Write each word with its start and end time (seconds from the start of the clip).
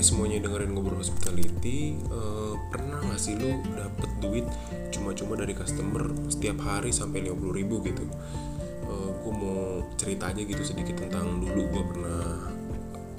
kayak 0.00 0.16
semuanya 0.16 0.40
dengerin 0.40 0.72
ngobrol 0.72 0.96
hospitality 0.96 1.92
uh, 2.08 2.56
pernah 2.72 3.04
gak 3.04 3.20
sih 3.20 3.36
lu 3.36 3.60
dapet 3.76 4.08
duit 4.24 4.48
cuma-cuma 4.96 5.36
dari 5.36 5.52
customer 5.52 6.08
setiap 6.32 6.56
hari 6.64 6.88
sampai 6.88 7.28
50 7.28 7.36
ribu 7.52 7.84
gitu? 7.84 8.08
Uh, 8.88 8.96
eh, 8.96 9.10
gue 9.20 9.32
mau 9.36 9.84
cerita 10.00 10.32
aja 10.32 10.40
gitu 10.40 10.64
sedikit 10.64 11.04
tentang 11.04 11.44
dulu 11.44 11.68
gue 11.68 11.84
pernah 11.84 12.48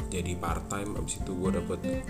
jadi 0.09 0.33
part 0.41 0.65
time 0.73 0.97
abis 0.97 1.21
itu 1.21 1.37
gue 1.37 1.53
dapet 1.53 2.01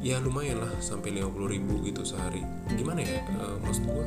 ya 0.00 0.16
lumayan 0.24 0.64
lah 0.64 0.72
sampai 0.80 1.12
50 1.20 1.52
ribu 1.52 1.84
gitu 1.84 2.00
sehari. 2.08 2.40
Gimana 2.72 3.04
ya 3.04 3.20
uh, 3.36 3.60
maksud 3.68 3.84
gue 3.84 4.04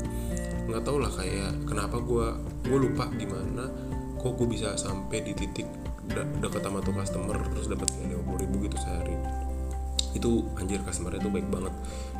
nggak 0.73 0.89
tau 0.89 0.97
lah 0.97 1.13
kayak 1.13 1.53
kenapa 1.69 2.01
gue 2.01 2.33
gue 2.65 2.77
lupa 2.81 3.13
gimana 3.13 3.69
kok 4.17 4.33
gue 4.41 4.57
bisa 4.57 4.73
sampai 4.73 5.21
di 5.21 5.37
titik 5.37 5.69
de 6.09 6.25
deket 6.41 6.65
sama 6.65 6.81
tuh 6.81 6.97
customer 6.97 7.37
terus 7.53 7.69
dapat 7.69 7.93
kayak 7.93 8.17
50 8.25 8.41
ribu 8.41 8.55
gitu 8.65 8.77
sehari 8.81 9.08
itu 10.13 10.45
anjir 10.57 10.81
customernya 10.81 11.21
tuh 11.21 11.33
baik 11.33 11.47
banget. 11.49 11.73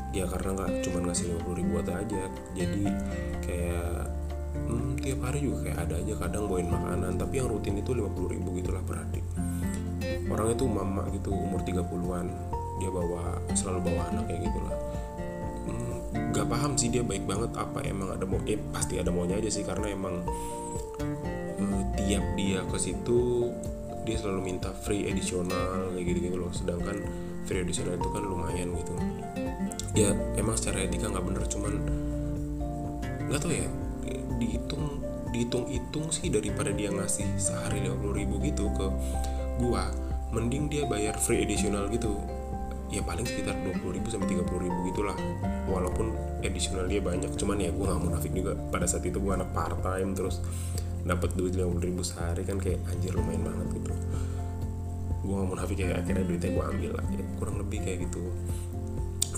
Ya 0.10 0.26
karena 0.26 0.50
nggak 0.58 0.70
cuma 0.86 0.98
ngasih 1.10 1.38
50 1.46 1.60
ribu 1.60 1.72
aja. 1.82 2.22
Jadi 2.58 2.86
kayak 3.46 3.94
hmm, 4.66 4.92
tiap 5.02 5.20
hari 5.26 5.40
juga 5.46 5.58
kayak 5.70 5.78
ada 5.86 5.96
aja. 6.02 6.14
Kadang 6.18 6.44
bawain 6.50 6.70
makanan 6.70 7.14
tapi 7.18 7.34
yang 7.42 7.50
rutin 7.50 7.78
itu 7.78 7.92
50 7.94 8.34
ribu 8.34 8.50
gitulah 8.58 8.82
per 8.82 8.96
hari. 9.06 9.22
Orangnya 10.30 10.56
tuh 10.58 10.70
mama 10.70 11.10
gitu 11.14 11.34
umur 11.34 11.62
30-an 11.66 12.28
dia 12.80 12.90
bawa 12.90 13.38
selalu 13.54 13.80
bawa 13.92 14.02
anak 14.14 14.24
kayak 14.30 14.42
gitulah. 14.50 14.76
Hmm, 15.68 15.98
gak 16.32 16.48
paham 16.48 16.74
sih 16.80 16.90
dia 16.90 17.04
baik 17.04 17.28
banget 17.28 17.52
apa 17.58 17.84
emang 17.84 18.16
ada 18.16 18.24
mau 18.24 18.40
eh 18.48 18.58
pasti 18.72 18.98
ada 18.98 19.10
maunya 19.14 19.38
aja 19.38 19.50
sih. 19.50 19.66
Karena 19.66 19.94
emang 19.94 20.26
eh, 21.58 21.84
tiap 21.98 22.26
dia 22.34 22.66
ke 22.66 22.78
situ 22.78 23.52
dia 24.08 24.16
selalu 24.18 24.42
minta 24.42 24.74
free 24.74 25.06
edisional 25.06 25.94
kayak 25.94 26.06
gitu 26.08 26.20
gitu 26.30 26.38
loh. 26.40 26.50
Sedangkan 26.50 27.29
free 27.50 27.66
edisional 27.66 27.98
itu 27.98 28.10
kan 28.14 28.22
lumayan 28.22 28.70
gitu. 28.78 28.94
Ya 29.98 30.14
emang 30.38 30.54
secara 30.54 30.86
etika 30.86 31.10
nggak 31.10 31.26
bener 31.26 31.44
cuman 31.50 31.74
nggak 33.26 33.42
tau 33.42 33.50
ya 33.50 33.66
dihitung 34.38 35.02
dihitung-hitung 35.34 36.14
sih 36.14 36.30
daripada 36.30 36.70
dia 36.70 36.94
ngasih 36.94 37.26
sehari 37.42 37.82
50 37.90 38.14
ribu 38.14 38.38
gitu 38.46 38.70
ke 38.78 38.86
gua 39.58 39.90
mending 40.30 40.70
dia 40.70 40.86
bayar 40.86 41.18
free 41.18 41.42
edisional 41.42 41.90
gitu. 41.90 42.14
Ya 42.94 43.02
paling 43.02 43.26
sekitar 43.26 43.58
20 43.58 43.98
ribu 43.98 44.14
sampai 44.14 44.30
30 44.30 44.46
ribu 44.46 44.78
gitulah 44.94 45.18
walaupun 45.66 46.14
edisional 46.46 46.86
dia 46.86 47.02
banyak 47.02 47.34
cuman 47.34 47.58
ya 47.58 47.74
gua 47.74 47.98
nggak 47.98 48.02
munafik 48.06 48.32
juga. 48.38 48.54
Pada 48.70 48.86
saat 48.86 49.10
itu 49.10 49.18
gua 49.18 49.42
anak 49.42 49.50
part 49.58 49.82
time 49.82 50.14
terus 50.14 50.38
dapat 51.02 51.34
duit 51.34 51.58
lima 51.58 51.72
puluh 51.74 51.86
ribu 51.90 52.02
sehari 52.06 52.46
kan 52.46 52.62
kayak 52.62 52.78
anjir 52.92 53.16
lumayan 53.16 53.42
banget 53.42 53.68
gitu 53.82 53.90
gue 55.30 55.36
gak 55.38 55.50
munafik 55.54 55.78
kayak 55.78 56.02
akhirnya 56.02 56.26
duitnya 56.26 56.52
gue 56.58 56.66
ambil 56.74 56.92
lah 56.98 57.06
ya, 57.14 57.24
kurang 57.38 57.56
lebih 57.62 57.80
kayak 57.86 58.00
gitu. 58.10 58.24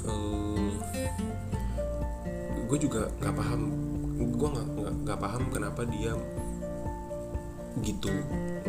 Uh, 0.08 0.72
eh, 0.96 1.12
gue 2.72 2.78
juga 2.80 3.12
nggak 3.20 3.36
paham 3.36 3.62
gue 4.16 4.48
nggak 4.48 4.68
nggak 5.04 5.20
paham 5.20 5.44
kenapa 5.52 5.84
dia 5.84 6.16
gitu 7.84 8.08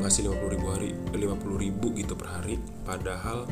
ngasih 0.03 0.31
50 0.31 0.55
ribu 0.59 0.67
hari 0.75 0.91
50 1.14 1.62
ribu 1.62 1.87
gitu 1.95 2.19
per 2.19 2.39
hari 2.39 2.59
padahal 2.83 3.47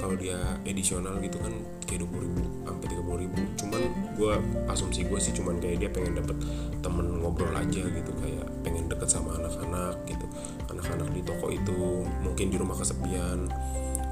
kalau 0.00 0.16
dia 0.16 0.40
edisional 0.64 1.20
gitu 1.20 1.36
kan 1.40 1.52
kayak 1.90 2.06
20 2.06 2.26
ribu 2.30 2.42
sampai 2.62 2.86
30 2.86 3.22
ribu. 3.26 3.38
Cuman 3.58 3.82
gue 4.14 4.32
asumsi 4.70 5.00
gue 5.10 5.18
sih 5.18 5.34
cuman 5.34 5.58
kayak 5.58 5.76
dia 5.82 5.90
pengen 5.90 6.22
dapet 6.22 6.38
temen 6.78 7.18
ngobrol 7.18 7.50
aja 7.50 7.82
gitu 7.82 8.12
kayak 8.22 8.46
pengen 8.62 8.86
deket 8.86 9.10
sama 9.10 9.34
anak-anak 9.42 9.98
gitu. 10.06 10.26
Anak-anak 10.70 11.10
di 11.10 11.20
toko 11.26 11.50
itu 11.50 12.06
mungkin 12.22 12.46
di 12.54 12.56
rumah 12.56 12.78
kesepian. 12.78 13.50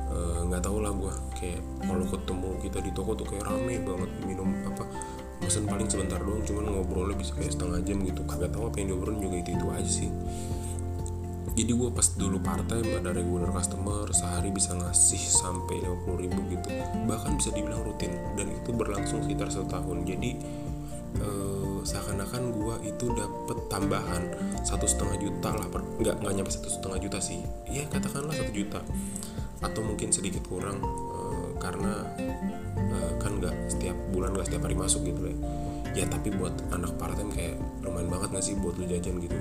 Eh, 0.09 0.41
nggak 0.51 0.59
uh, 0.59 0.65
tau 0.67 0.83
lah 0.83 0.91
gue 0.91 1.15
kayak 1.39 1.63
kalau 1.87 2.03
ketemu 2.03 2.51
kita 2.67 2.79
di 2.83 2.91
toko 2.91 3.15
tuh 3.15 3.27
kayak 3.29 3.47
rame 3.47 3.79
banget 3.87 4.11
minum 4.27 4.49
apa 4.67 4.83
pesan 5.39 5.71
paling 5.71 5.87
sebentar 5.87 6.19
doang 6.19 6.43
cuman 6.43 6.67
ngobrolnya 6.67 7.15
bisa 7.15 7.39
kayak 7.39 7.55
setengah 7.55 7.79
jam 7.87 8.03
gitu. 8.03 8.27
Kagak 8.27 8.51
tahu 8.51 8.67
apa 8.67 8.83
yang 8.83 8.97
diobrolin 8.97 9.23
juga 9.23 9.37
itu 9.39 9.51
itu 9.55 9.67
aja 9.71 9.91
sih 10.03 10.11
jadi 11.59 11.75
gue 11.75 11.91
pas 11.91 12.07
dulu 12.15 12.39
part 12.39 12.63
time 12.71 12.87
ada 13.03 13.11
regular 13.11 13.51
customer 13.51 14.07
sehari 14.15 14.55
bisa 14.55 14.79
ngasih 14.79 15.19
sampai 15.19 15.83
50 15.83 16.23
ribu 16.23 16.39
gitu. 16.55 16.71
Bahkan 17.11 17.35
bisa 17.35 17.51
dibilang 17.51 17.83
rutin 17.83 18.15
dan 18.39 18.47
itu 18.47 18.71
berlangsung 18.71 19.27
sekitar 19.27 19.51
satu 19.51 19.67
tahun 19.67 20.07
jadi 20.07 20.39
eh, 21.19 21.79
seakan-akan 21.83 22.55
gue 22.55 22.75
itu 22.95 23.11
dapet 23.11 23.59
tambahan 23.67 24.23
satu 24.63 24.87
setengah 24.87 25.19
juta 25.19 25.51
lah 25.51 25.67
per, 25.67 25.83
nggak 25.99 26.23
nggak 26.23 26.35
nyampe 26.39 26.51
satu 26.55 26.71
setengah 26.71 26.99
juta 27.03 27.19
sih. 27.19 27.43
Ya 27.67 27.91
katakanlah 27.91 28.39
satu 28.39 28.55
juta. 28.55 28.79
Atau 29.59 29.83
mungkin 29.83 30.15
sedikit 30.15 30.47
kurang 30.47 30.79
eh, 30.87 31.51
karena 31.59 32.07
eh, 32.79 33.13
kan 33.19 33.35
nggak 33.35 33.67
setiap 33.67 33.99
bulan 34.15 34.31
nggak 34.31 34.47
setiap 34.47 34.63
hari 34.63 34.79
masuk 34.79 35.03
gitu 35.11 35.27
ya. 35.27 35.37
Ya 35.99 36.05
tapi 36.07 36.31
buat 36.31 36.55
anak 36.71 36.95
part 37.03 37.19
time 37.19 37.35
kayak 37.35 37.59
lumayan 37.83 38.07
banget 38.07 38.39
gak 38.39 38.45
sih 38.47 38.55
buat 38.55 38.79
lu 38.79 38.87
jajan 38.87 39.19
gitu? 39.19 39.35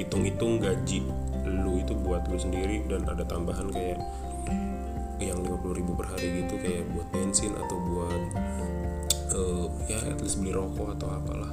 Hitung-hitung 0.00 0.56
gaji 0.56 1.04
lu 1.48 1.80
itu 1.80 1.96
buat 1.96 2.28
lu 2.28 2.36
sendiri 2.36 2.84
dan 2.86 3.08
ada 3.08 3.24
tambahan 3.24 3.72
kayak 3.72 3.98
yang 5.18 5.42
50 5.42 5.78
ribu 5.82 5.98
per 5.98 6.14
hari 6.14 6.46
gitu 6.46 6.54
kayak 6.62 6.86
buat 6.94 7.08
bensin 7.10 7.50
atau 7.58 7.76
buat 7.90 8.22
uh, 9.34 9.66
ya 9.90 9.98
at 10.06 10.18
least 10.22 10.38
beli 10.38 10.54
rokok 10.54 10.94
atau 10.94 11.08
apalah. 11.10 11.50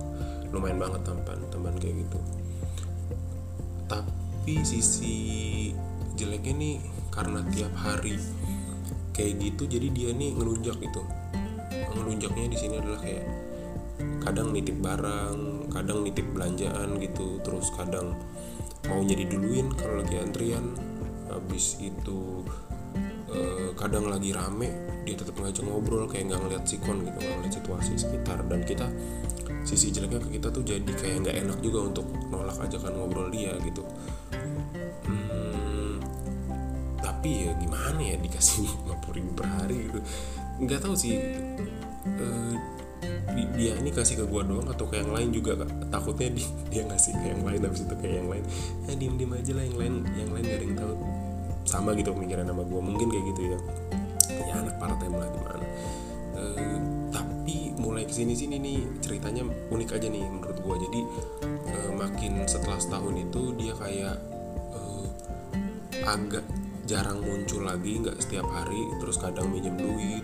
Lumayan 0.53 0.77
banget 0.77 1.01
tambahan 1.01 1.41
tambahan 1.49 1.77
kayak 1.81 2.05
gitu. 2.05 2.19
Tapi 3.89 4.55
sisi 4.61 5.15
jeleknya 6.13 6.53
nih 6.55 6.75
karena 7.09 7.41
tiap 7.49 7.73
hari 7.73 8.19
kayak 9.15 9.39
gitu 9.41 9.65
jadi 9.65 9.87
dia 9.89 10.09
nih 10.13 10.37
ngelunjak 10.37 10.77
gitu. 10.77 11.01
Ngelunjaknya 11.95 12.53
di 12.53 12.57
sini 12.59 12.75
adalah 12.77 13.01
kayak 13.01 13.25
kadang 14.25 14.49
nitip 14.51 14.77
barang 14.81 15.69
kadang 15.69 16.01
nitip 16.01 16.25
belanjaan 16.33 16.97
gitu 16.97 17.37
terus 17.45 17.69
kadang 17.77 18.17
maunya 18.89 19.15
diduluin 19.17 19.71
kalau 19.73 20.01
lagi 20.01 20.19
antrian. 20.19 20.75
Habis 21.29 21.81
itu 21.81 22.45
eh, 23.33 23.71
kadang 23.75 24.07
lagi 24.07 24.31
rame 24.31 24.71
dia 25.05 25.13
tetap 25.13 25.37
ngajak 25.37 25.61
ngobrol 25.67 26.09
kayak 26.09 26.33
nggak 26.33 26.41
ngeliat 26.41 26.63
sikon 26.65 27.05
gitu 27.05 27.17
nggak 27.17 27.35
ngeliat 27.41 27.53
situasi 27.53 27.91
sekitar. 27.97 28.39
Dan 28.45 28.61
kita 28.65 28.87
sisi 29.65 29.89
jeleknya 29.89 30.21
ke 30.21 30.29
kita 30.37 30.47
tuh 30.53 30.61
jadi 30.61 30.91
kayak 30.93 31.17
nggak 31.25 31.37
enak 31.41 31.57
juga 31.61 31.79
untuk 31.89 32.05
nolak 32.29 32.57
ajakan 32.61 32.93
ngobrol 32.93 33.27
dia 33.33 33.57
gitu. 33.65 33.81
Hmm, 35.05 35.97
tapi 37.01 37.49
ya 37.49 37.51
gimana 37.57 38.01
ya 38.01 38.17
dikasih 38.21 38.69
50 38.89 39.17
ribu 39.17 39.31
per 39.33 39.47
hari 39.49 39.89
gitu? 39.89 39.99
Nggak 40.61 40.79
tahu 40.85 40.95
sih 40.95 41.17
uh, 42.21 42.53
dia 43.55 43.73
ini 43.79 43.91
kasih 43.91 44.23
ke 44.23 44.25
gua 44.27 44.43
doang 44.43 44.67
atau 44.67 44.85
ke 44.87 44.99
yang 44.99 45.11
lain 45.11 45.29
juga 45.31 45.55
kak? 45.59 45.69
Takutnya 45.91 46.29
dia, 46.71 46.83
ngasih 46.83 47.13
ke 47.15 47.25
yang 47.35 47.41
lain 47.43 47.61
habis 47.63 47.81
itu 47.83 47.95
ke 47.95 48.07
yang 48.07 48.27
lain. 48.27 48.43
Ya 48.87 48.93
diem 48.95 49.15
diem 49.15 49.31
aja 49.31 49.51
lah 49.55 49.63
yang 49.63 49.77
lain 49.79 49.93
yang 50.19 50.29
lain 50.31 50.43
gak 50.43 50.57
ada 50.59 50.65
yang 50.65 50.77
tahu. 50.77 50.93
Sama 51.65 51.89
gitu 51.97 52.09
pemikiran 52.13 52.45
sama 52.45 52.63
gua 52.67 52.81
mungkin 52.83 53.07
kayak 53.09 53.25
gitu 53.35 53.41
ya. 53.55 53.59
Ya 54.45 54.53
anak 54.59 54.75
partai 54.77 55.07
lah 55.09 55.27
gimana? 55.31 55.65
E, 56.35 56.41
tapi 57.09 57.57
mulai 57.79 58.03
ke 58.05 58.13
sini 58.13 58.35
sini 58.35 58.59
nih 58.59 58.79
ceritanya 59.01 59.47
unik 59.71 59.89
aja 59.95 60.07
nih 60.11 60.23
menurut 60.23 60.59
gua. 60.61 60.75
Jadi 60.77 61.01
e, 61.71 61.77
makin 61.95 62.43
setelah 62.45 62.77
setahun 62.77 63.15
itu 63.17 63.41
dia 63.57 63.73
kayak 63.79 64.15
e, 64.75 64.79
agak 66.05 66.45
jarang 66.85 67.17
muncul 67.25 67.65
lagi 67.65 67.97
nggak 67.97 68.21
setiap 68.21 68.45
hari 68.45 68.77
terus 69.01 69.17
kadang 69.17 69.49
minjem 69.49 69.73
duit 69.73 70.21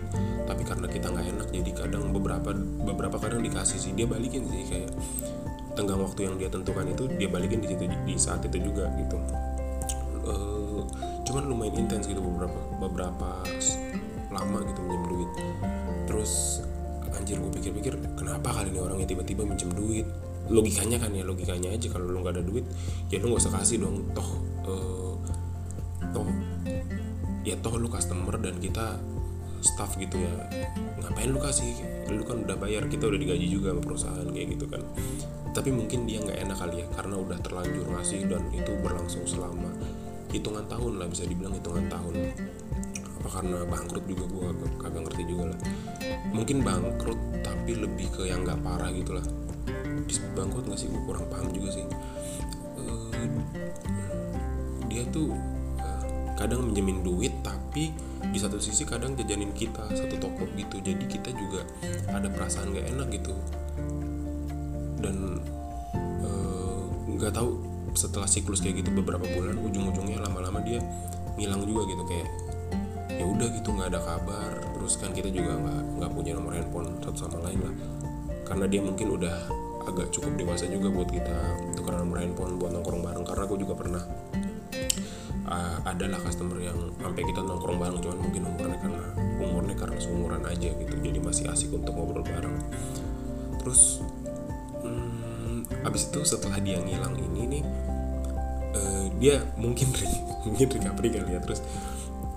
tapi 0.52 0.68
karena 0.68 0.84
kita 0.84 1.08
nggak 1.08 1.26
enak 1.32 1.48
jadi 1.48 1.70
kadang 1.72 2.12
beberapa 2.12 2.52
beberapa 2.84 3.16
kadang 3.16 3.40
dikasih 3.40 3.80
sih. 3.80 3.92
Dia 3.96 4.04
balikin 4.04 4.44
sih 4.52 4.68
kayak 4.68 4.92
tenggang 5.72 6.04
waktu 6.04 6.28
yang 6.28 6.36
dia 6.36 6.52
tentukan 6.52 6.84
itu 6.92 7.08
dia 7.16 7.24
balikin 7.32 7.64
di 7.64 7.72
situ 7.72 7.88
di 7.88 8.14
saat 8.20 8.44
itu 8.44 8.60
juga 8.60 8.92
gitu. 9.00 9.16
Uh, 10.28 10.84
cuman 11.24 11.48
lumayan 11.48 11.88
intens 11.88 12.04
gitu 12.04 12.20
beberapa 12.20 12.60
beberapa 12.76 13.40
lama 14.28 14.58
gitu 14.68 14.80
minjem 14.84 15.04
duit. 15.08 15.30
Terus 16.04 16.60
anjir 17.16 17.40
gue 17.40 17.52
pikir-pikir 17.56 17.96
kenapa 18.12 18.52
kali 18.52 18.76
ini 18.76 18.80
orangnya 18.84 19.08
tiba-tiba 19.08 19.48
minjem 19.48 19.72
duit? 19.72 20.04
Logikanya 20.52 21.00
kan 21.00 21.16
ya 21.16 21.24
logikanya 21.24 21.72
aja. 21.72 21.88
Kalau 21.88 22.12
lu 22.12 22.20
nggak 22.20 22.36
ada 22.36 22.44
duit 22.44 22.68
ya 23.08 23.16
lu 23.24 23.32
nggak 23.32 23.40
usah 23.40 23.56
kasih 23.56 23.80
dong. 23.80 24.04
Toh 24.12 24.28
uh, 24.68 25.16
toh 26.12 26.28
ya 27.40 27.56
toh 27.64 27.72
lu 27.80 27.88
customer 27.88 28.36
dan 28.36 28.60
kita 28.60 29.00
staff 29.62 29.94
gitu 29.96 30.18
ya 30.18 30.32
ngapain 31.00 31.30
lu 31.30 31.38
kasih? 31.38 31.72
Lu 32.10 32.26
kan 32.26 32.42
udah 32.42 32.58
bayar 32.58 32.86
kita 32.90 33.06
udah 33.06 33.18
digaji 33.18 33.46
juga 33.46 33.72
sama 33.72 33.82
perusahaan 33.82 34.28
kayak 34.28 34.48
gitu 34.58 34.66
kan. 34.66 34.82
Tapi 35.52 35.70
mungkin 35.70 36.04
dia 36.08 36.18
nggak 36.20 36.38
enak 36.48 36.56
kali 36.58 36.74
ya 36.82 36.86
karena 36.96 37.14
udah 37.16 37.38
terlanjur 37.40 37.86
ngasih 37.94 38.26
dan 38.26 38.42
itu 38.50 38.72
berlangsung 38.82 39.24
selama 39.24 39.70
hitungan 40.32 40.64
tahun 40.66 40.92
lah 40.98 41.06
bisa 41.06 41.28
dibilang 41.28 41.54
hitungan 41.54 41.86
tahun. 41.92 42.14
Apa 43.22 43.28
karena 43.38 43.62
bangkrut 43.68 44.04
juga 44.08 44.24
gue 44.26 44.46
kagak 44.82 45.02
ngerti 45.06 45.22
juga 45.28 45.44
lah. 45.54 45.58
Mungkin 46.34 46.56
bangkrut 46.66 47.20
tapi 47.44 47.72
lebih 47.78 48.08
ke 48.10 48.26
yang 48.26 48.42
nggak 48.42 48.58
parah 48.66 48.90
gitu 48.90 49.14
lah. 49.14 49.26
Bangkrut 50.32 50.64
nggak 50.66 50.80
sih? 50.80 50.88
Gue 50.88 51.02
kurang 51.06 51.28
paham 51.28 51.52
juga 51.52 51.68
sih. 51.76 51.84
Uh, 52.80 53.12
dia 54.88 55.04
tuh 55.12 55.36
kadang 56.42 56.66
minjemin 56.66 57.06
duit 57.06 57.30
tapi 57.46 57.94
di 58.34 58.38
satu 58.38 58.58
sisi 58.58 58.82
kadang 58.82 59.14
jajanin 59.14 59.54
kita 59.54 59.86
satu 59.94 60.18
toko 60.18 60.42
gitu. 60.58 60.82
Jadi 60.82 61.06
kita 61.06 61.30
juga 61.30 61.62
ada 62.10 62.26
perasaan 62.26 62.74
gak 62.74 62.86
enak 62.90 63.08
gitu. 63.14 63.34
Dan 64.98 65.38
eh, 65.94 66.82
nggak 67.14 67.30
uh, 67.30 67.34
tahu 67.34 67.50
setelah 67.94 68.26
siklus 68.26 68.58
kayak 68.58 68.82
gitu 68.82 68.90
beberapa 68.90 69.22
bulan 69.22 69.54
ujung-ujungnya 69.62 70.18
lama-lama 70.18 70.58
dia 70.66 70.82
ngilang 71.38 71.62
juga 71.62 71.86
gitu. 71.86 72.02
Kayak 72.10 72.28
ya 73.12 73.24
udah 73.30 73.48
gitu 73.54 73.68
nggak 73.70 73.88
ada 73.94 74.00
kabar. 74.02 74.50
Terus 74.74 74.98
kan 74.98 75.14
kita 75.14 75.30
juga 75.30 75.54
nggak 75.62 75.80
nggak 76.02 76.10
punya 76.10 76.32
nomor 76.34 76.58
handphone 76.58 76.90
satu 77.06 77.30
sama 77.30 77.38
lain 77.46 77.62
lah. 77.62 77.74
Karena 78.42 78.66
dia 78.66 78.82
mungkin 78.82 79.14
udah 79.14 79.36
agak 79.86 80.10
cukup 80.10 80.34
dewasa 80.34 80.66
juga 80.66 80.90
buat 80.90 81.10
kita 81.10 81.38
tukar 81.78 82.02
nomor 82.02 82.18
handphone 82.18 82.58
buat 82.58 82.74
nongkrong 82.74 83.02
bareng. 83.06 83.24
Karena 83.26 83.42
aku 83.46 83.54
juga 83.58 83.74
pernah 83.78 84.02
uh, 85.46 85.78
adalah 85.86 86.18
customer 86.22 86.58
yang 86.62 86.76
sampai 86.98 87.22
kita 87.26 87.40
nongkrong 87.42 87.78
bareng 87.78 87.98
cuman 88.02 88.18
mungkin 88.22 88.42
umurnya 88.46 88.78
karena 88.78 89.02
umurnya 89.42 89.74
karena 89.74 89.98
seumuran 89.98 90.42
aja 90.46 90.68
gitu 90.70 90.92
jadi 91.02 91.18
masih 91.18 91.44
asik 91.50 91.70
untuk 91.74 91.92
ngobrol 91.94 92.22
bareng. 92.22 92.56
Terus 93.62 94.02
hmm, 94.82 95.86
abis 95.86 96.10
itu 96.10 96.20
setelah 96.26 96.58
dia 96.62 96.78
ngilang 96.78 97.14
ini 97.18 97.58
nih 97.58 97.62
uh, 98.74 99.06
dia 99.18 99.42
mungkin 99.58 99.90
mungkin 100.46 100.66
recovery 100.70 101.08
kali 101.14 101.30
ya 101.34 101.40
terus 101.42 101.60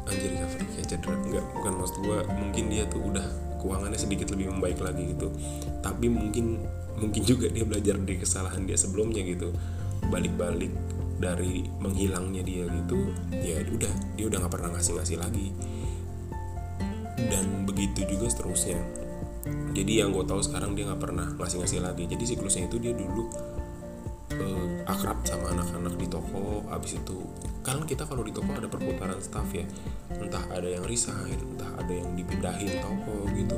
anjir 0.09 0.29
recovery 0.33 0.65
kayak 0.73 0.87
cedera. 0.89 1.15
Enggak 1.21 1.45
bukan 1.53 1.73
maksud 1.81 1.97
gua 2.05 2.19
mungkin 2.33 2.63
dia 2.69 2.83
tuh 2.89 3.01
udah 3.05 3.25
keuangannya 3.61 3.97
sedikit 3.97 4.29
lebih 4.33 4.53
membaik 4.53 4.81
lagi 4.81 5.13
gitu. 5.13 5.29
Tapi 5.81 6.09
mungkin 6.09 6.61
mungkin 6.95 7.21
juga 7.27 7.51
dia 7.51 7.67
belajar 7.67 7.99
dari 8.01 8.17
kesalahan 8.17 8.65
dia 8.65 8.77
sebelumnya 8.77 9.21
gitu. 9.25 9.53
Balik-balik 10.05 10.94
dari 11.15 11.63
menghilangnya 11.79 12.43
dia 12.43 12.67
gitu 12.67 13.11
ya 13.31 13.63
udah 13.63 13.93
dia 14.19 14.25
udah 14.27 14.37
nggak 14.43 14.53
pernah 14.53 14.69
ngasih-ngasih 14.75 15.17
lagi. 15.19 15.47
Dan 17.15 17.63
begitu 17.63 18.03
juga 18.05 18.27
seterusnya. 18.27 18.79
Jadi 19.75 20.03
yang 20.03 20.11
gue 20.15 20.23
tahu 20.27 20.39
sekarang 20.43 20.75
dia 20.75 20.87
nggak 20.87 21.01
pernah 21.01 21.27
ngasih-ngasih 21.39 21.79
lagi. 21.83 22.03
Jadi 22.07 22.23
siklusnya 22.23 22.67
itu 22.67 22.77
dia 22.79 22.91
dulu 22.91 23.23
uh, 24.35 24.67
akrab 24.91 25.23
sama 25.23 25.55
anak-anak 25.55 25.95
di 25.95 26.07
toko 26.11 26.67
abis 26.69 26.99
itu 26.99 27.23
kan 27.65 27.81
kita 27.81 28.05
kalau 28.05 28.21
di 28.21 28.29
toko 28.29 28.51
ada 28.53 28.67
perputaran 28.67 29.17
staff 29.23 29.47
ya. 29.55 29.63
Entah 30.11 30.43
ada 30.51 30.67
yang 30.67 30.83
resign 30.83 31.39
entah 31.39 31.71
ada 31.79 31.93
yang 31.95 32.11
dipindahin 32.13 32.83
toko 32.83 33.25
gitu. 33.31 33.55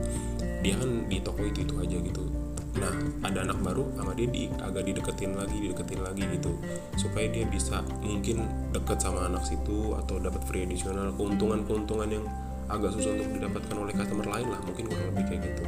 Dia 0.62 0.77
kan 0.77 1.10
di 1.10 1.18
toko 1.25 1.42
itu 1.42 1.65
itu 1.65 1.74
aja 1.81 1.98
gitu 1.98 2.37
nah 2.77 2.94
ada 3.25 3.44
anak 3.45 3.59
baru 3.62 3.83
sama 3.97 4.13
dia 4.13 4.27
di 4.29 4.50
agak 4.62 4.83
dideketin 4.85 5.33
lagi 5.33 5.57
dideketin 5.57 6.01
lagi 6.01 6.24
gitu. 6.38 6.51
Supaya 6.95 7.27
dia 7.29 7.45
bisa 7.50 7.81
mungkin 8.01 8.45
deket 8.74 9.01
sama 9.01 9.25
anak 9.25 9.44
situ 9.45 9.97
atau 9.97 10.21
dapat 10.21 10.41
free 10.45 10.63
additional 10.65 11.13
keuntungan 11.18 11.65
keuntungan 11.65 12.09
yang 12.21 12.25
agak 12.68 12.94
susah 12.94 13.15
untuk 13.15 13.31
didapatkan 13.41 13.75
oleh 13.79 13.94
customer 13.95 14.27
lain 14.27 14.47
lah 14.51 14.59
mungkin 14.63 14.85
kurang 14.91 15.07
lebih 15.15 15.24
kayak 15.29 15.41
gitu. 15.51 15.63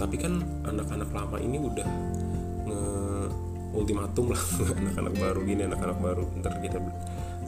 Tapi 0.00 0.16
kan 0.16 0.40
anak-anak 0.64 1.10
lama 1.12 1.36
ini 1.36 1.60
udah 1.60 1.88
ultimatum 3.74 4.34
lah 4.34 4.42
anak-anak 4.80 5.14
baru 5.16 5.40
gini 5.46 5.62
anak-anak 5.66 5.98
baru 6.02 6.24
ntar 6.42 6.54
kita 6.58 6.78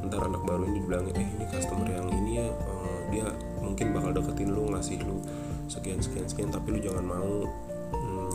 ntar 0.06 0.22
anak 0.26 0.42
baru 0.46 0.64
ini 0.70 0.78
bilang 0.86 1.06
eh 1.14 1.26
ini 1.26 1.44
customer 1.50 1.88
yang 1.90 2.08
ini 2.10 2.32
ya 2.42 2.48
uh, 2.48 3.00
dia 3.10 3.26
mungkin 3.62 3.94
bakal 3.94 4.10
deketin 4.14 4.50
lu 4.54 4.70
ngasih 4.70 5.02
lu 5.02 5.22
sekian 5.66 5.98
sekian 5.98 6.26
sekian 6.26 6.50
tapi 6.50 6.74
lu 6.74 6.78
jangan 6.82 7.04
mau 7.06 7.46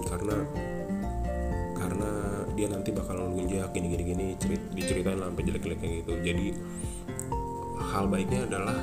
karena 0.06 0.38
karena 1.78 2.12
dia 2.58 2.68
nanti 2.74 2.90
bakal 2.90 3.22
ngelunjak 3.30 3.70
gini 3.70 3.88
gini 3.94 4.04
gini 4.04 4.26
cerit 4.42 4.62
diceritain 4.74 5.22
sampai 5.22 5.44
jelek-jelek 5.46 5.78
kayak 5.78 5.94
gitu. 6.04 6.14
Jadi 6.26 6.48
hal 7.94 8.06
baiknya 8.10 8.50
adalah 8.50 8.78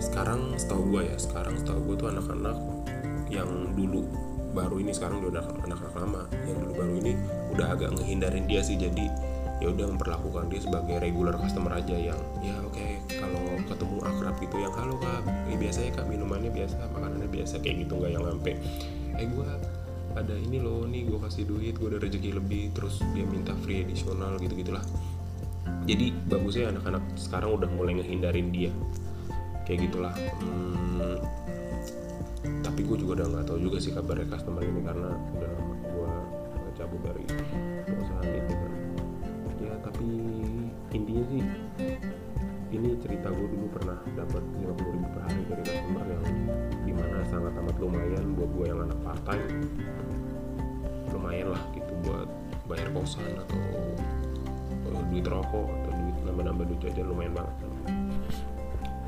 sekarang 0.00 0.54
setahu 0.56 0.96
gue 0.96 1.02
ya 1.10 1.16
sekarang 1.18 1.58
setahu 1.60 1.92
gue 1.92 1.96
tuh 2.06 2.08
anak-anak 2.08 2.56
yang 3.28 3.74
dulu 3.74 4.06
baru 4.50 4.82
ini 4.82 4.90
sekarang 4.90 5.22
udah 5.22 5.44
anak-anak 5.62 5.94
lama 5.94 6.22
yang 6.46 6.58
dulu 6.58 6.72
baru 6.74 6.92
ini 7.02 7.12
udah 7.54 7.66
agak 7.74 7.90
ngehindarin 7.98 8.46
dia 8.46 8.62
sih. 8.62 8.78
Jadi 8.78 9.10
ya 9.60 9.68
udah 9.68 9.92
memperlakukan 9.92 10.48
dia 10.48 10.60
sebagai 10.64 10.96
regular 11.04 11.36
customer 11.36 11.76
aja 11.76 11.92
yang 11.92 12.16
ya 12.40 12.56
oke 12.64 12.72
okay, 12.72 12.96
kalau 13.12 13.44
ketemu 13.68 13.98
akrab 14.06 14.34
gitu 14.40 14.56
yang 14.56 14.72
halo 14.72 14.96
kak. 15.02 15.20
Ini 15.50 15.56
biasanya 15.60 15.90
kak 15.98 16.06
minumannya 16.08 16.50
biasa 16.54 16.78
makanannya 16.94 17.28
biasa 17.28 17.60
kayak 17.60 17.84
gitu 17.84 17.92
nggak 18.00 18.12
yang 18.16 18.24
sampai 18.24 18.54
eh 19.20 19.26
gue 19.28 19.48
ada 20.18 20.34
ini 20.34 20.58
loh 20.58 20.86
nih 20.86 21.06
gue 21.06 21.18
kasih 21.22 21.44
duit 21.46 21.74
gue 21.78 21.88
ada 21.90 21.98
rezeki 22.02 22.30
lebih 22.34 22.74
terus 22.74 22.98
dia 23.14 23.22
minta 23.26 23.54
free 23.62 23.86
additional 23.86 24.34
gitu 24.42 24.54
gitulah 24.58 24.82
jadi 25.88 26.12
bagusnya 26.28 26.70
anak-anak 26.70 27.02
sekarang 27.16 27.50
udah 27.56 27.68
mulai 27.72 27.98
ngehindarin 27.98 28.52
dia. 28.52 28.70
Kayak 29.64 29.90
gitulah. 29.90 30.14
Hmm, 30.42 31.18
tapi 32.62 32.86
gue 32.86 32.96
juga 33.00 33.22
udah 33.22 33.26
nggak 33.26 33.44
tahu 33.50 33.58
juga 33.58 33.76
sih 33.82 33.92
kabarnya 33.92 34.30
customer 34.30 34.62
ini 34.64 34.80
karena 34.86 35.10
udah 35.10 35.52
gue 35.84 36.12
cabut 36.78 37.00
dari 37.04 37.24
perusahaan 37.84 38.24
itu 38.24 38.54
kan 38.56 38.72
ya 39.60 39.72
tapi 39.84 40.06
intinya 40.96 41.24
sih 41.28 41.42
ini 42.70 42.88
cerita 43.04 43.28
gue 43.28 43.46
dulu 43.52 43.66
pernah 43.74 43.98
dapat 44.16 44.40
50 44.64 44.94
ribu 44.96 45.06
per 45.12 45.22
hari 45.28 45.42
dari 45.44 45.62
customer 45.66 46.04
yang 46.08 46.24
di 46.88 46.92
mana 46.96 47.18
sangat 47.28 47.52
amat 47.60 47.76
lumayan 47.82 48.29
part 49.20 49.36
time 49.36 49.68
lumayan 51.12 51.52
lah 51.52 51.62
gitu 51.76 51.92
buat 52.08 52.28
bayar 52.64 52.88
kosan 52.96 53.28
atau 53.36 53.60
uh, 54.88 55.02
duit 55.12 55.26
rokok 55.28 55.68
atau 55.68 55.90
duit 55.92 56.16
nambah-nambah 56.24 56.64
duit 56.72 56.82
aja 56.88 57.02
lumayan 57.04 57.34
banget. 57.36 57.56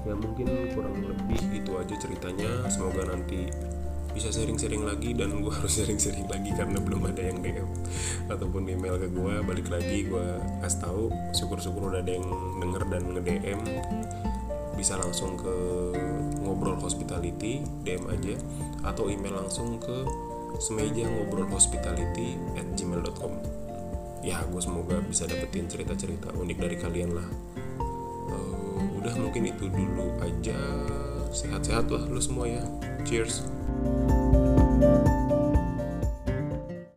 Ya 0.03 0.15
mungkin 0.19 0.47
kurang 0.75 0.99
lebih 0.99 1.41
itu 1.55 1.73
aja 1.79 1.95
ceritanya. 1.95 2.51
Semoga 2.69 3.15
nanti 3.15 3.47
bisa 4.13 4.29
sharing-sharing 4.29 4.85
lagi 4.85 5.17
dan 5.17 5.41
gue 5.41 5.53
harus 5.57 5.73
sharing-sharing 5.73 6.29
lagi 6.29 6.53
karena 6.53 6.77
belum 6.83 7.09
ada 7.09 7.23
yang 7.23 7.41
DM 7.41 7.69
ataupun 8.29 8.69
email 8.69 9.01
ke 9.01 9.09
gue 9.09 9.35
balik 9.41 9.73
lagi 9.73 10.05
gue 10.05 10.27
kasih 10.61 10.81
tahu 10.85 11.09
syukur-syukur 11.33 11.89
udah 11.89 12.05
ada 12.05 12.13
yang 12.13 12.27
denger 12.61 12.83
dan 12.93 13.03
nge-DM. 13.17 13.61
Bisa 14.77 14.99
langsung 14.99 15.39
ke 15.39 15.55
ngobrol 16.53 16.77
hospitality 16.77 17.65
DM 17.81 18.05
aja 18.13 18.37
atau 18.85 19.09
email 19.09 19.41
langsung 19.41 19.81
ke 19.81 20.05
semeja 20.61 21.09
ngobrol 21.09 21.49
hospitality 21.49 22.37
at 22.61 22.69
gmail.com 22.77 23.63
ya 24.21 24.39
gue 24.47 24.61
semoga 24.61 25.01
bisa 25.03 25.25
dapetin 25.25 25.67
cerita-cerita 25.67 26.31
unik 26.37 26.59
dari 26.61 26.77
kalian 26.79 27.11
lah. 27.17 27.29
Uh, 28.31 29.03
udah 29.03 29.17
mungkin 29.19 29.51
itu 29.51 29.67
dulu 29.67 30.15
aja. 30.23 30.61
Sehat-sehat 31.33 31.89
lah 31.91 32.05
lo 32.07 32.21
semua 32.21 32.47
ya. 32.47 32.63
Cheers 33.03 33.43